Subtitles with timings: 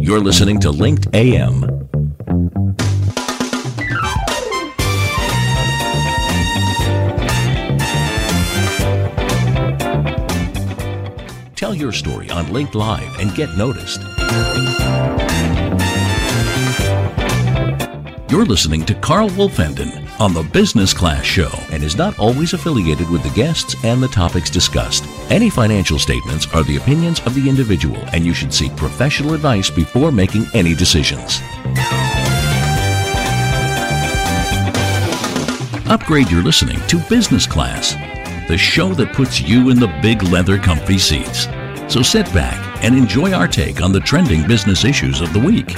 [0.00, 1.60] You're listening to Linked AM.
[11.54, 14.00] Tell your story on Linked Live and get noticed.
[18.28, 23.08] You're listening to Carl Wolfenden on the Business Class Show and is not always affiliated
[23.08, 25.04] with the guests and the topics discussed.
[25.28, 29.68] Any financial statements are the opinions of the individual, and you should seek professional advice
[29.68, 31.40] before making any decisions.
[35.88, 37.94] Upgrade your listening to Business Class,
[38.46, 41.48] the show that puts you in the big leather comfy seats.
[41.92, 45.72] So sit back and enjoy our take on the trending business issues of the week.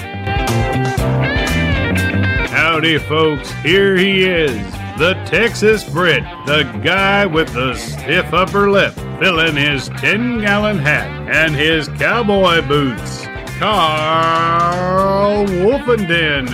[2.51, 3.51] Howdy, folks.
[3.63, 4.61] Here he is,
[4.99, 11.07] the Texas Brit, the guy with the stiff upper lip, filling his 10 gallon hat
[11.33, 13.25] and his cowboy boots.
[13.61, 16.49] Carl Wolfenden.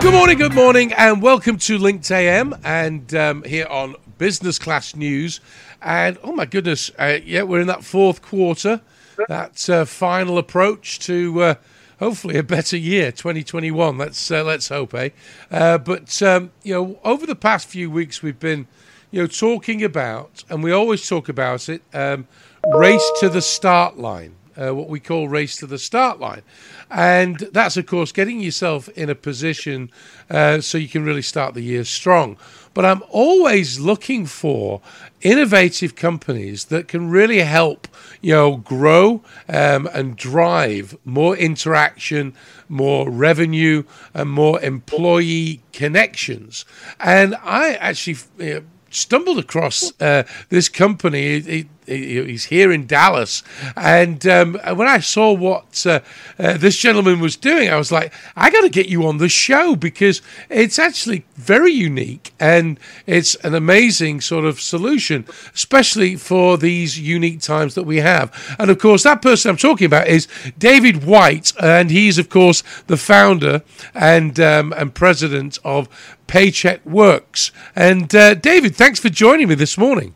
[0.00, 4.96] Good morning, good morning, and welcome to Linked AM and um, here on Business Class
[4.96, 5.40] News.
[5.82, 8.80] And oh my goodness, uh, yeah, we're in that fourth quarter,
[9.28, 11.42] that uh, final approach to.
[11.42, 11.54] Uh,
[12.02, 13.96] hopefully a better year, 2021.
[13.96, 15.10] Let's uh, let's hope, eh?
[15.50, 18.66] Uh, but um, you know, over the past few weeks, we've been
[19.12, 22.26] you know talking about, and we always talk about it, um,
[22.74, 24.34] race to the start line.
[24.56, 26.42] Uh, what we call race to the start line.
[26.90, 29.90] And that's, of course, getting yourself in a position
[30.28, 32.36] uh, so you can really start the year strong.
[32.74, 34.80] But I'm always looking for
[35.20, 37.88] innovative companies that can really help,
[38.20, 42.34] you know, grow um, and drive more interaction,
[42.68, 46.64] more revenue, and more employee connections.
[47.00, 51.36] And I actually you know, stumbled across uh, this company.
[51.36, 53.42] It, it, he's here in Dallas,
[53.76, 56.00] and um, when I saw what uh,
[56.38, 59.28] uh, this gentleman was doing, I was like, I got to get you on the
[59.28, 66.56] show because it's actually very unique and it's an amazing sort of solution, especially for
[66.56, 68.56] these unique times that we have.
[68.58, 70.28] And of course, that person I'm talking about is
[70.58, 73.62] David White, and he's of course the founder
[73.94, 75.88] and um, and president of
[76.26, 77.50] Paycheck Works.
[77.76, 80.14] And uh, David, thanks for joining me this morning.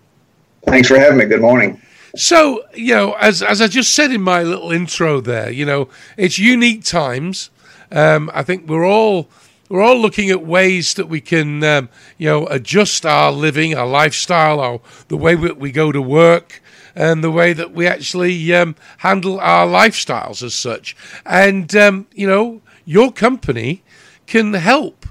[0.66, 1.26] Thanks for having me.
[1.26, 1.80] Good morning.
[2.16, 5.88] So, you know, as as I just said in my little intro there, you know,
[6.16, 7.50] it's unique times.
[7.92, 9.28] Um, I think we're all
[9.68, 11.88] we're all looking at ways that we can, um,
[12.18, 16.62] you know, adjust our living, our lifestyle, our the way we, we go to work,
[16.96, 20.96] and the way that we actually um, handle our lifestyles as such.
[21.24, 23.84] And um, you know, your company
[24.26, 25.06] can help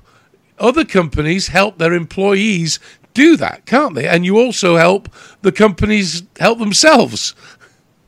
[0.60, 2.80] other companies help their employees
[3.16, 4.08] do that, can't they?
[4.08, 5.09] And you also help
[5.42, 7.34] the companies help themselves.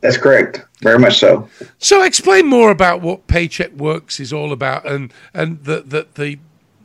[0.00, 0.64] That's correct.
[0.80, 1.48] Very much so.
[1.78, 6.38] So, explain more about what Paycheck Works is all about, and and the the, the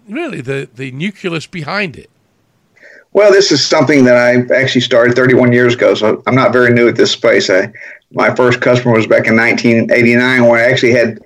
[0.10, 2.10] really the the nucleus behind it.
[3.12, 6.74] Well, this is something that I actually started 31 years ago, so I'm not very
[6.74, 7.48] new at this space.
[7.48, 7.72] I,
[8.12, 11.20] my first customer was back in 1989 when I actually had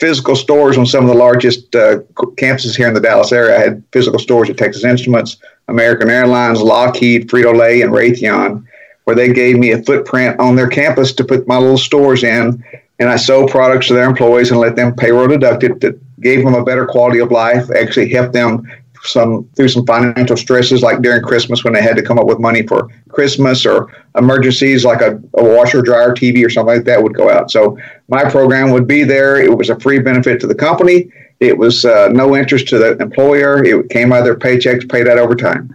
[0.00, 1.98] physical stores on some of the largest uh,
[2.36, 3.56] campuses here in the Dallas area.
[3.56, 5.36] I had physical stores at Texas Instruments,
[5.68, 8.64] American Airlines, Lockheed, Frito Lay, and Raytheon,
[9.04, 12.62] where they gave me a footprint on their campus to put my little stores in.
[12.98, 16.44] And I sold products to their employees and let them payroll deduct it that gave
[16.44, 18.66] them a better quality of life, actually helped them
[19.06, 22.38] some through some financial stresses like during Christmas when they had to come up with
[22.38, 27.02] money for Christmas or emergencies like a, a washer, dryer, TV or something like that
[27.02, 27.50] would go out.
[27.50, 29.36] So my program would be there.
[29.36, 31.10] It was a free benefit to the company.
[31.48, 33.64] It was uh, no interest to the employer.
[33.64, 35.74] It came out of their paychecks, paid out over time.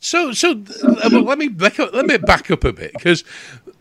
[0.00, 3.24] So, so uh, let me let me back up a bit because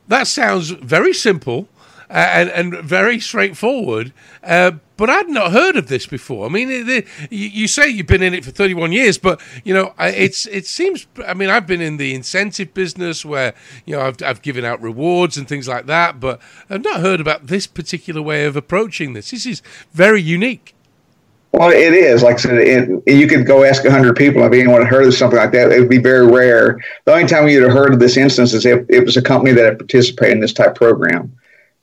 [0.08, 1.68] that sounds very simple
[2.10, 4.14] and and very straightforward.
[4.44, 6.46] Uh, but I'd not heard of this before.
[6.46, 9.74] I mean, it, you, you, say you've been in it for 31 years, but you
[9.74, 11.08] know, it's it seems.
[11.28, 13.54] I mean, I've been in the incentive business where
[13.86, 17.20] you know I've I've given out rewards and things like that, but I've not heard
[17.20, 19.32] about this particular way of approaching this.
[19.32, 19.62] This is
[19.92, 20.76] very unique.
[21.54, 22.24] Well, it is.
[22.24, 25.14] Like I said, it, you could go ask 100 people if anyone had heard of
[25.14, 25.72] something like that.
[25.72, 26.80] It would be very rare.
[27.06, 29.54] The only time you'd have heard of this instance is if it was a company
[29.54, 31.32] that had participated in this type program.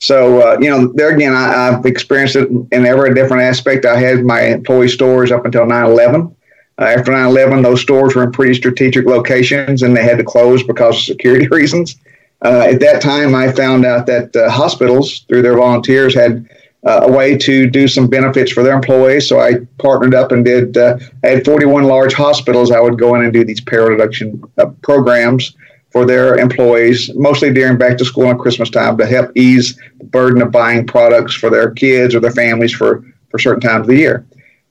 [0.00, 3.85] So, uh, you know, there again, I, have experienced it in every different aspect.
[3.85, 6.37] I had my employee stores up until 9 11.
[6.79, 10.25] Uh, after 9 11, those stores were in pretty strategic locations and they had to
[10.25, 11.97] close because of security reasons.
[12.43, 16.49] Uh, at that time, I found out that uh, hospitals, through their volunteers, had
[16.87, 19.29] uh, a way to do some benefits for their employees.
[19.29, 20.79] So I partnered up and did.
[20.79, 22.70] Uh, I had 41 large hospitals.
[22.70, 24.43] I would go in and do these payroll deduction
[24.81, 25.55] programs
[25.90, 30.04] for their employees, mostly during back to school and Christmas time, to help ease the
[30.04, 33.88] burden of buying products for their kids or their families for, for certain times of
[33.88, 34.25] the year.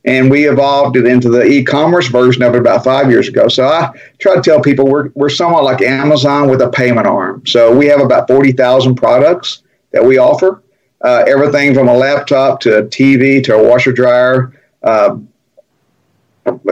[0.05, 3.49] And we evolved it into the e commerce version of it about five years ago.
[3.49, 7.45] So I try to tell people we're, we're somewhat like Amazon with a payment arm.
[7.45, 10.63] So we have about 40,000 products that we offer
[11.01, 14.53] uh, everything from a laptop to a TV to a washer dryer.
[14.83, 15.17] Uh,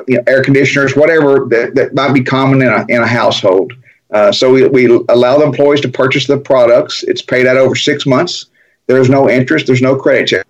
[0.08, 3.74] you know, air conditioners, whatever that, that might be common in a, in a household.
[4.12, 7.04] Uh, so we, we allow the employees to purchase the products.
[7.04, 8.46] It's paid out over six months.
[8.88, 9.68] There's no interest.
[9.68, 10.48] There's no credit check.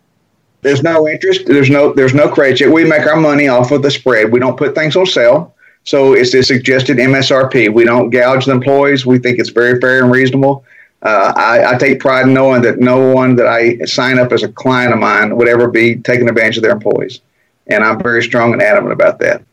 [0.61, 1.45] There's no interest.
[1.45, 2.71] There's no there's no credit check.
[2.71, 4.31] We make our money off of the spread.
[4.31, 5.55] We don't put things on sale.
[5.83, 7.73] So it's the suggested MSRP.
[7.73, 9.05] We don't gouge the employees.
[9.05, 10.65] We think it's very fair and reasonable.
[11.01, 14.41] Uh, I, I, take pride in knowing that no one that I sign up as
[14.41, 17.21] a client of mine would ever be taking advantage of their employees,
[17.67, 19.43] and I'm very strong and adamant about that.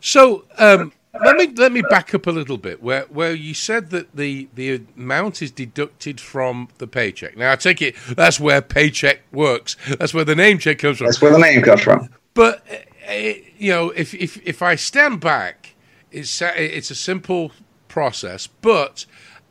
[0.00, 0.92] So, um,
[1.24, 2.82] let me let me back up a little bit.
[2.82, 7.36] Where where you said that the the amount is deducted from the paycheck.
[7.36, 9.76] Now I take it that's where paycheck works.
[9.98, 11.06] That's where the name check comes from.
[11.06, 12.08] That's where the name comes from.
[12.34, 12.64] But
[13.08, 13.14] uh,
[13.58, 15.74] you know, if if if I stand back,
[16.10, 17.52] it's it's a simple
[17.88, 19.06] process, but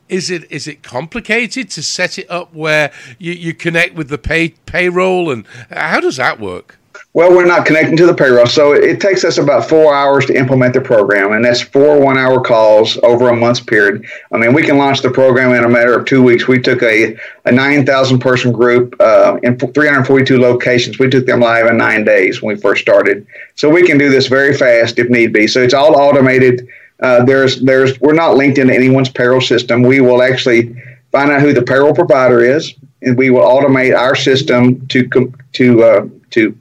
[0.08, 4.18] is it is it complicated to set it up where you, you connect with the
[4.18, 6.78] pay payroll and how does that work?
[7.16, 8.44] Well, we're not connecting to the payroll.
[8.44, 12.18] So it takes us about four hours to implement the program, and that's four one
[12.18, 14.04] hour calls over a month's period.
[14.32, 16.46] I mean, we can launch the program in a matter of two weeks.
[16.46, 17.16] We took a,
[17.46, 20.98] a 9,000 person group uh, in 342 locations.
[20.98, 23.26] We took them live in nine days when we first started.
[23.54, 25.46] So we can do this very fast if need be.
[25.46, 26.68] So it's all automated.
[27.00, 29.80] Uh, there's, there's, we're not linked into anyone's payroll system.
[29.80, 30.76] We will actually
[31.12, 35.82] find out who the payroll provider is, and we will automate our system to to
[35.82, 36.54] uh, to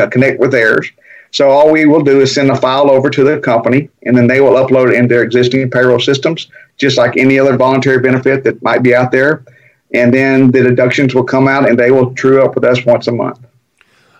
[0.00, 0.90] uh, connect with theirs.
[1.32, 4.26] So all we will do is send a file over to the company, and then
[4.26, 8.42] they will upload it into their existing payroll systems, just like any other voluntary benefit
[8.44, 9.44] that might be out there.
[9.94, 13.06] And then the deductions will come out, and they will true up with us once
[13.06, 13.38] a month.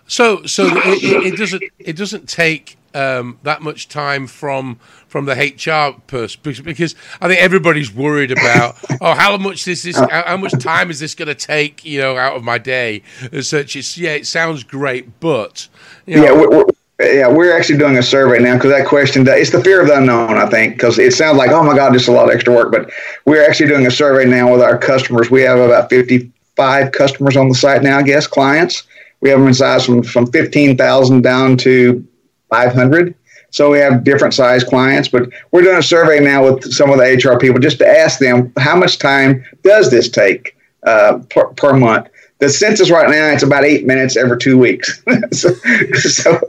[0.07, 5.33] So, so it, it doesn't it doesn't take um, that much time from from the
[5.33, 10.53] HR person because I think everybody's worried about oh how much this is how much
[10.59, 13.75] time is this going to take you know out of my day as such.
[13.75, 15.67] It's yeah, it sounds great, but
[16.05, 16.31] you know, yeah.
[16.31, 16.65] We're, we're,
[17.03, 19.97] yeah, we're actually doing a survey now because that question, it's the fear of the
[19.97, 22.35] unknown, I think, because it sounds like, oh my God, this is a lot of
[22.35, 22.71] extra work.
[22.71, 22.91] But
[23.25, 25.31] we're actually doing a survey now with our customers.
[25.31, 28.83] We have about 55 customers on the site now, I guess, clients.
[29.21, 32.05] We have them in size from, from 15,000 down to
[32.51, 33.15] 500.
[33.49, 36.97] So we have different size clients, but we're doing a survey now with some of
[36.97, 41.47] the HR people just to ask them how much time does this take uh, per,
[41.47, 42.07] per, month.
[42.39, 45.03] The census right now it's about eight minutes every two weeks.
[45.31, 45.53] so,
[45.93, 46.39] so,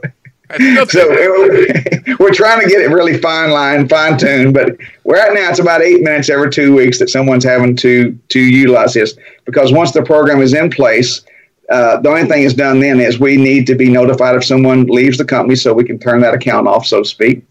[0.87, 1.09] so
[2.19, 5.81] we're trying to get it really fine line, fine tuned, but right now it's about
[5.81, 9.15] eight minutes every two weeks that someone's having to to utilize this
[9.45, 11.23] because once the program is in place
[11.69, 14.85] uh, the only thing is done then is we need to be notified if someone
[14.87, 17.45] leaves the company so we can turn that account off, so to speak.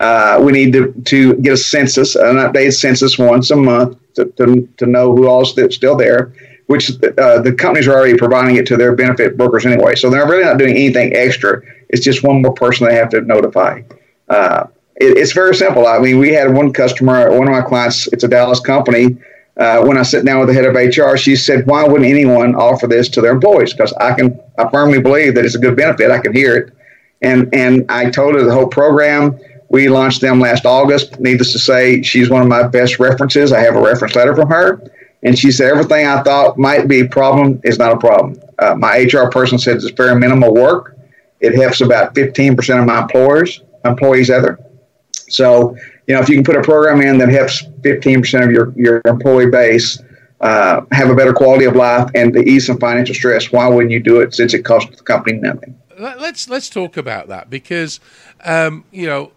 [0.00, 4.26] Uh, we need to, to get a census, an updated census once a month to,
[4.36, 6.32] to, to know who all is still there,
[6.66, 9.94] which uh, the companies are already providing it to their benefit brokers anyway.
[9.96, 11.62] So they're really not doing anything extra.
[11.88, 13.82] It's just one more person they have to notify.
[14.28, 15.86] Uh, it, it's very simple.
[15.86, 19.18] I mean, we had one customer, one of my clients, it's a Dallas company
[19.58, 22.54] uh, when I sit down with the head of HR, she said, "Why wouldn't anyone
[22.54, 23.72] offer this to their employees?
[23.72, 26.10] Because I can, I firmly believe that it's a good benefit.
[26.10, 26.72] I can hear it."
[27.22, 29.38] And and I told her the whole program.
[29.70, 31.20] We launched them last August.
[31.20, 33.52] Needless to say, she's one of my best references.
[33.52, 34.80] I have a reference letter from her,
[35.22, 38.40] and she said everything I thought might be a problem is not a problem.
[38.58, 40.96] Uh, my HR person said it's very minimal work.
[41.40, 44.58] It helps about 15% of my employers, employees either.
[45.12, 45.76] So
[46.08, 49.02] you know, if you can put a program in that helps 15% of your, your
[49.04, 50.00] employee base
[50.40, 53.92] uh, have a better quality of life and to ease some financial stress, why wouldn't
[53.92, 55.78] you do it since it costs the company nothing?
[55.98, 57.98] Let's let's talk about that because
[58.44, 59.32] um, you know,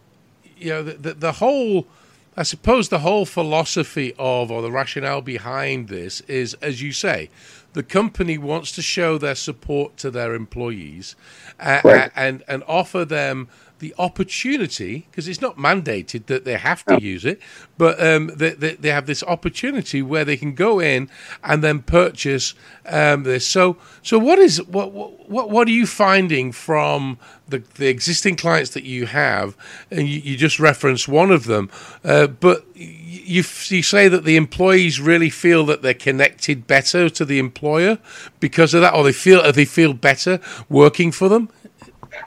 [0.56, 1.86] you know the, the, the whole.
[2.34, 7.28] I suppose the whole philosophy of or the rationale behind this is, as you say,
[7.72, 11.16] the company wants to show their support to their employees
[11.60, 12.10] uh, right.
[12.14, 13.48] and and offer them
[13.82, 17.40] the opportunity, because it's not mandated that they have to use it,
[17.76, 21.10] but um, they, they, they, have this opportunity where they can go in
[21.42, 22.54] and then purchase
[22.86, 23.44] um, this.
[23.44, 28.70] So, so what is what what what are you finding from the, the existing clients
[28.70, 29.56] that you have?
[29.90, 31.68] And you, you just referenced one of them,
[32.04, 32.64] uh, but
[33.12, 37.98] you you say that the employees really feel that they're connected better to the employer
[38.40, 41.48] because of that, or they feel they feel better working for them.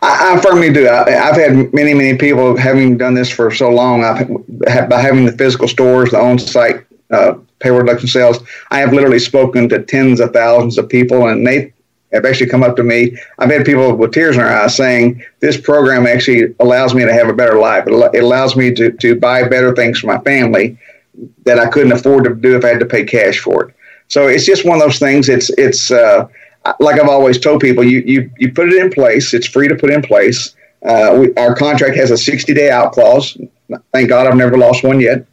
[0.02, 0.88] I, I firmly do.
[0.88, 4.04] I, have had many, many people having done this for so long.
[4.04, 4.28] I've
[4.90, 8.40] by having the physical stores, the on-site uh, payroll deduction sales.
[8.72, 11.74] I have literally spoken to tens of thousands of people, and they
[12.14, 13.18] have actually come up to me.
[13.40, 17.14] I've had people with tears in their eyes saying, "This program actually allows me to
[17.14, 17.86] have a better life.
[17.88, 20.78] It allows me to to buy better things for my family
[21.46, 23.76] that I couldn't afford to do if I had to pay cash for it."
[24.08, 25.30] So it's just one of those things.
[25.30, 26.28] It's it's uh,
[26.80, 29.34] like I've always told people, you you you put it in place.
[29.34, 30.56] It's free to put in place.
[30.84, 33.38] Uh, we, our contract has a 60 day out clause.
[33.92, 35.26] Thank God I've never lost one yet.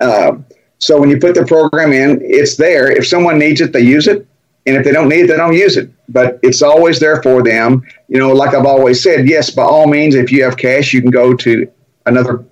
[0.00, 0.36] Uh,
[0.78, 2.90] so when you put the program in, it's there.
[2.90, 4.26] If someone needs it, they use it.
[4.66, 5.90] And if they don't need it, they don't use it.
[6.08, 7.82] But it's always there for them.
[8.08, 11.02] You know, like I've always said, yes, by all means, if you have cash, you
[11.02, 11.70] can go to
[12.06, 12.44] another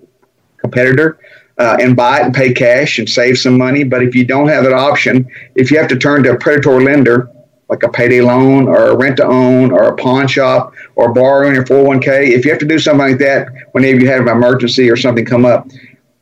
[0.58, 1.18] competitor
[1.58, 3.84] uh, and buy it and pay cash and save some money.
[3.84, 6.84] But if you don't have that option, if you have to turn to a predatory
[6.84, 7.30] lender,
[7.68, 11.54] like a payday loan or a rent to own or a pawn shop or borrowing
[11.54, 14.90] your 401k, if you have to do something like that whenever you have an emergency
[14.90, 15.66] or something come up,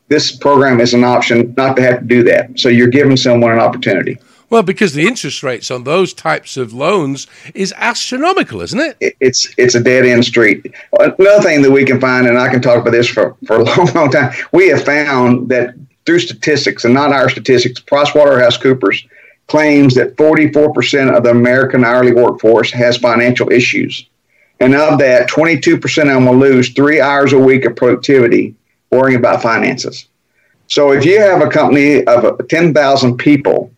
[0.07, 2.59] this program is an option not to have to do that.
[2.59, 4.19] So you're giving someone an opportunity.
[4.51, 9.17] Well, because the interest rates on those types of loans is astronomical, isn't it?
[9.21, 10.75] It's it's a dead end street.
[10.99, 13.65] Another thing that we can find, and I can talk about this for, for a
[13.77, 19.07] long, long time, we have found that through statistics, and not our statistics, PricewaterhouseCoopers
[19.47, 24.09] claims that 44% of the American hourly workforce has financial issues.
[24.59, 28.55] And of that, 22% of them will lose three hours a week of productivity
[28.91, 30.07] worrying about finances.
[30.67, 33.73] So if you have a company of 10,000 people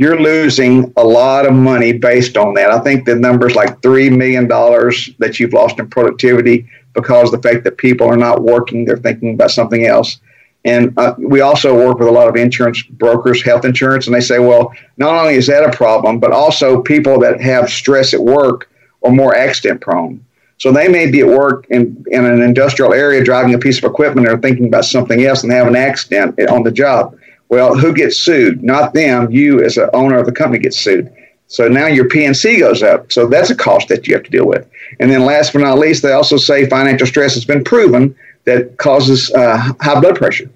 [0.00, 2.70] you're losing a lot of money based on that.
[2.70, 7.42] I think the number is like $3 million that you've lost in productivity because of
[7.42, 10.18] the fact that people are not working, they're thinking about something else.
[10.64, 14.22] And uh, we also work with a lot of insurance brokers, health insurance, and they
[14.22, 18.20] say, well, not only is that a problem, but also people that have stress at
[18.20, 18.70] work
[19.04, 20.24] are more accident prone.
[20.56, 23.84] So they may be at work in, in an industrial area driving a piece of
[23.84, 27.18] equipment or thinking about something else and have an accident on the job.
[27.50, 28.62] Well, who gets sued?
[28.62, 29.30] Not them.
[29.30, 31.12] You, as an owner of the company, gets sued.
[31.48, 33.10] So now your P&C goes up.
[33.10, 34.70] So that's a cost that you have to deal with.
[35.00, 38.14] And then last but not least, they also say financial stress has been proven
[38.44, 40.48] that causes uh, high blood pressure.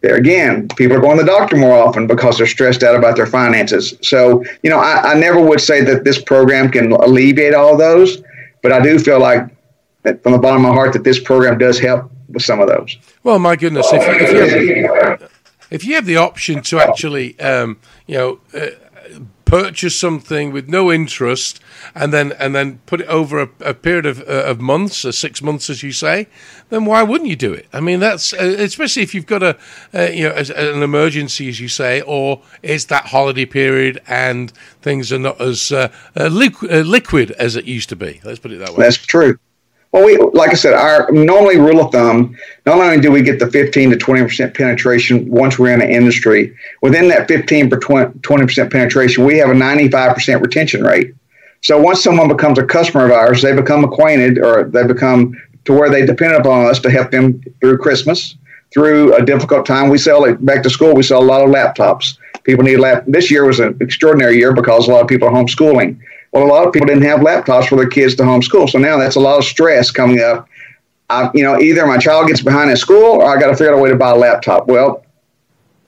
[0.00, 3.16] There again, people are going to the doctor more often because they're stressed out about
[3.16, 3.94] their finances.
[4.00, 8.22] So, you know, I, I never would say that this program can alleviate all those,
[8.62, 9.42] but I do feel like
[10.02, 12.96] from the bottom of my heart that this program does help with some of those.
[13.22, 15.28] Well, my goodness, if, if you
[15.72, 18.66] if you have the option to actually, um, you know, uh,
[19.44, 21.60] purchase something with no interest
[21.94, 25.12] and then and then put it over a, a period of, uh, of months or
[25.12, 26.26] six months, as you say,
[26.70, 27.66] then why wouldn't you do it?
[27.72, 29.58] I mean, that's uh, especially if you've got a
[29.94, 34.50] uh, you know an emergency, as you say, or it's that holiday period and
[34.80, 38.20] things are not as uh, uh, liquid, liquid as it used to be.
[38.24, 38.84] Let's put it that way.
[38.84, 39.38] That's true.
[39.92, 42.34] Well, we like I said, our normally rule of thumb.
[42.64, 45.90] Not only do we get the 15 to 20 percent penetration once we're in an
[45.90, 51.14] industry, within that 15 to 20 percent penetration, we have a 95 percent retention rate.
[51.60, 55.72] So once someone becomes a customer of ours, they become acquainted or they become to
[55.74, 58.36] where they depend upon us to help them through Christmas,
[58.72, 59.90] through a difficult time.
[59.90, 60.94] We sell it back to school.
[60.94, 62.16] We sell a lot of laptops.
[62.44, 63.04] People need lap.
[63.06, 66.00] This year was an extraordinary year because a lot of people are homeschooling.
[66.32, 68.68] Well, a lot of people didn't have laptops for their kids to homeschool.
[68.68, 70.48] So now that's a lot of stress coming up.
[71.10, 73.74] I, you know, either my child gets behind in school or I got to figure
[73.74, 74.66] out a way to buy a laptop.
[74.66, 75.04] Well,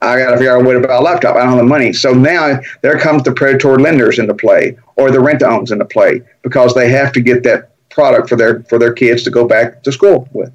[0.01, 1.35] I got to figure out a way to buy a laptop.
[1.35, 1.93] I don't have the money.
[1.93, 6.21] So now there comes the predatory lenders into play or the rent owns into play
[6.43, 9.81] because they have to get that product for their for their kids to go back
[9.83, 10.53] to school with.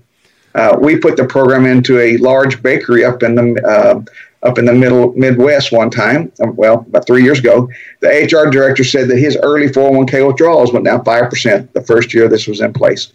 [0.54, 4.00] Uh, we put the program into a large bakery up in the uh,
[4.42, 6.32] up in the middle Midwest one time.
[6.42, 7.68] Um, well, about three years ago,
[8.00, 12.14] the HR director said that his early 401k withdrawals went down five percent the first
[12.14, 13.12] year this was in place.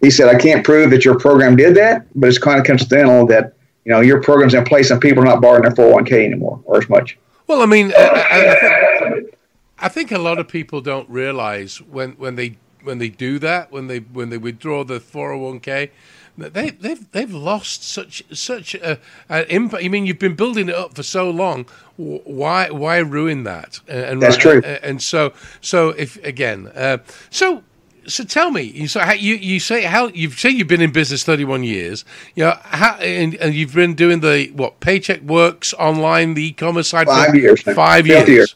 [0.00, 3.26] He said, "I can't prove that your program did that, but it's kind of coincidental
[3.26, 3.54] that
[3.84, 6.78] you know your program's in place and people are not borrowing their 401k anymore or
[6.78, 9.34] as much." Well, I mean, I, I, think,
[9.78, 13.70] I think a lot of people don't realize when when they when they do that
[13.70, 15.90] when they when they withdraw the 401k
[16.38, 19.84] they, they've they've lost such such a, an impact.
[19.84, 21.66] I mean, you've been building it up for so long.
[21.96, 23.80] Why why ruin that?
[23.88, 24.60] And that's true.
[24.60, 26.98] And so so if again, uh,
[27.30, 27.62] so
[28.06, 30.92] so tell me, you so how, you you say how you say you've been in
[30.92, 32.04] business thirty one years.
[32.34, 36.88] You know how and, and, you've been doing the what Paycheck Works online, the e-commerce
[36.88, 37.62] side five years.
[37.62, 38.28] Five years.
[38.28, 38.54] years.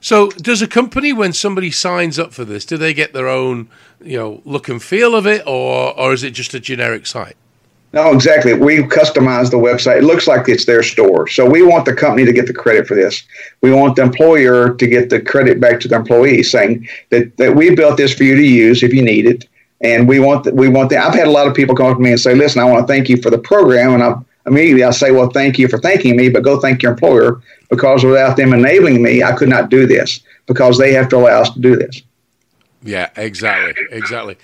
[0.00, 3.68] So, does a company, when somebody signs up for this, do they get their own,
[4.02, 7.36] you know, look and feel of it, or or is it just a generic site?
[7.92, 8.52] No, exactly.
[8.52, 9.98] We customize the website.
[9.98, 11.26] It looks like it's their store.
[11.26, 13.22] So we want the company to get the credit for this.
[13.62, 17.56] We want the employer to get the credit back to the employee, saying that, that
[17.56, 19.48] we built this for you to use if you need it.
[19.80, 20.98] And we want the, we want the.
[20.98, 22.86] I've had a lot of people come up to me and say, "Listen, I want
[22.86, 24.16] to thank you for the program," and I
[24.48, 28.04] immediately I say, "Well, thank you for thanking me, but go thank your employer because
[28.04, 31.50] without them enabling me, I could not do this because they have to allow us
[31.50, 32.02] to do this."
[32.82, 34.36] Yeah, exactly, exactly.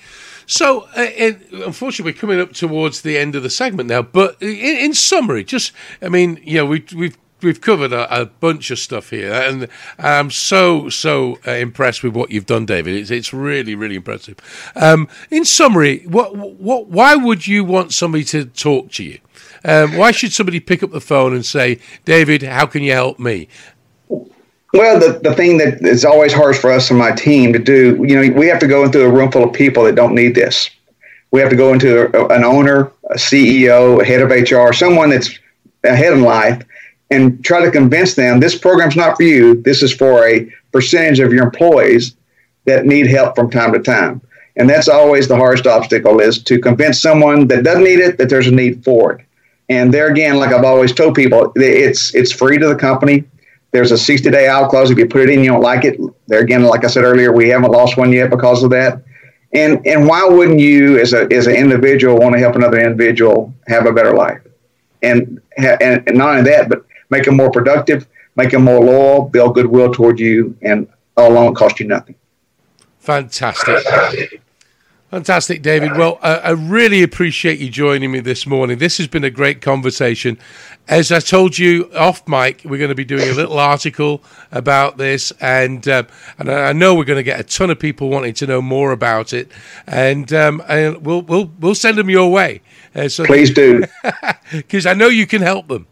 [0.47, 1.33] So, uh,
[1.65, 4.03] unfortunately, we're coming up towards the end of the segment now.
[4.03, 8.27] But in, in summary, just I mean, you know, we, we've we've covered a, a,
[8.27, 12.95] bunch of stuff here, and I'm so so uh, impressed with what you've done, David.
[12.95, 14.37] It's it's really really impressive.
[14.75, 19.19] Um, in summary, what what why would you want somebody to talk to you?
[19.65, 23.19] Um, why should somebody pick up the phone and say, David, how can you help
[23.19, 23.49] me?
[24.09, 28.05] Well, the, the thing that is always hard for us and my team to do,
[28.07, 30.35] you know, we have to go into a room full of people that don't need
[30.35, 30.69] this.
[31.31, 35.11] We have to go into a, an owner, a CEO, a head of HR, someone
[35.11, 35.39] that's
[35.85, 36.63] ahead in life
[37.11, 39.61] and try to convince them this program's not for you.
[39.63, 42.17] This is for a percentage of your employees
[42.65, 44.21] that need help from time to time.
[44.57, 48.29] And that's always the hardest obstacle is to convince someone that doesn't need it that
[48.29, 49.27] there's a need for it.
[49.69, 53.25] And there again, like I've always told people, it's it's free to the company.
[53.73, 54.91] There's a 60 day out clause.
[54.91, 55.99] If you put it in, you don't like it.
[56.29, 59.03] There again, like I said earlier, we haven't lost one yet because of that.
[59.53, 63.53] And and why wouldn't you, as a as an individual, want to help another individual
[63.67, 64.41] have a better life?
[65.03, 66.85] And and, and not only that, but
[67.15, 71.55] make them more productive, make them more loyal, build goodwill toward you, and all along
[71.55, 72.17] cost you nothing.
[72.99, 74.41] Fantastic.
[75.13, 75.93] Fantastic, David.
[75.97, 78.79] Well, uh, I really appreciate you joining me this morning.
[78.79, 80.39] This has been a great conversation.
[80.89, 84.97] As I told you off mic, we're going to be doing a little article about
[84.97, 86.03] this, and uh,
[86.37, 88.91] and I know we're going to get a ton of people wanting to know more
[88.91, 89.53] about it,
[89.87, 92.61] and um, and we'll we'll we'll send them your way.
[92.93, 93.85] Uh, so Please do,
[94.53, 95.87] because I know you can help them.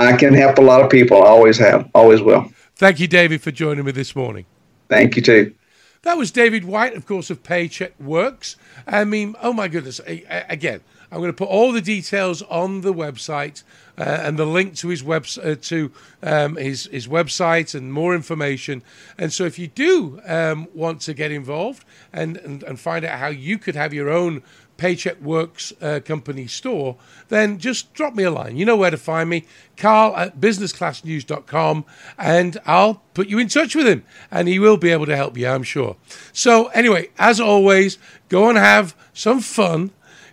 [0.00, 1.22] I can help a lot of people.
[1.22, 2.50] I always have, always will.
[2.74, 4.46] Thank you, David, for joining me this morning.
[4.88, 5.54] Thank you, too.
[6.02, 8.56] That was David White, of course, of Paycheck Works.
[8.86, 10.00] I mean, oh my goodness.
[10.06, 10.80] Again,
[11.12, 13.62] I'm going to put all the details on the website
[13.98, 15.92] uh, and the link to his web uh, to
[16.22, 18.82] um, his his website and more information.
[19.18, 23.18] And so, if you do um, want to get involved and, and and find out
[23.18, 24.42] how you could have your own
[24.80, 26.96] Paycheck Works uh, company store,
[27.28, 28.56] then just drop me a line.
[28.56, 29.44] You know where to find me,
[29.76, 31.84] carl at businessclassnews.com,
[32.16, 35.36] and I'll put you in touch with him, and he will be able to help
[35.36, 35.96] you, I'm sure.
[36.32, 37.98] So, anyway, as always,
[38.30, 39.90] go and have some fun.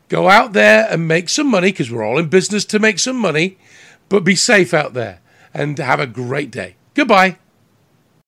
[0.08, 3.18] Go out there and make some money because we're all in business to make some
[3.18, 3.58] money,
[4.08, 5.20] but be safe out there
[5.54, 6.78] and have a great day.
[6.94, 7.38] Goodbye.